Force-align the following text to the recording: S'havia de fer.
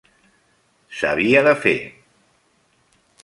S'havia 1.01 1.45
de 1.49 1.53
fer. 1.65 1.75